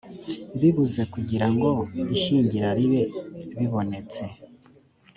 [0.59, 1.69] bibuze kugira ngo
[2.15, 3.01] ishyingira ribe
[3.57, 4.23] bibonetse